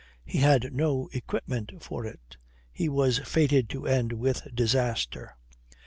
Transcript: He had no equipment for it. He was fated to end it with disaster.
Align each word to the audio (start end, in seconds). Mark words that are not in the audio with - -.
He 0.25 0.39
had 0.39 0.73
no 0.73 1.09
equipment 1.13 1.73
for 1.83 2.07
it. 2.07 2.37
He 2.73 2.89
was 2.89 3.19
fated 3.19 3.69
to 3.69 3.85
end 3.85 4.13
it 4.13 4.15
with 4.15 4.41
disaster. 4.51 5.37